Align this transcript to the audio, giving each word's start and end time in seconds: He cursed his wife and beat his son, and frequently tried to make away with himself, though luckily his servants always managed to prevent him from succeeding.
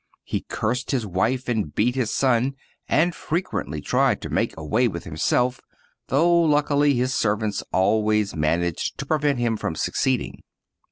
He 0.23 0.47
cursed 0.49 0.89
his 0.89 1.05
wife 1.05 1.47
and 1.47 1.75
beat 1.75 1.93
his 1.93 2.09
son, 2.11 2.55
and 2.89 3.13
frequently 3.13 3.81
tried 3.81 4.19
to 4.23 4.31
make 4.31 4.57
away 4.57 4.87
with 4.87 5.03
himself, 5.03 5.61
though 6.07 6.41
luckily 6.41 6.95
his 6.95 7.13
servants 7.13 7.61
always 7.71 8.35
managed 8.35 8.97
to 8.97 9.05
prevent 9.05 9.37
him 9.37 9.57
from 9.57 9.75
succeeding. 9.75 10.41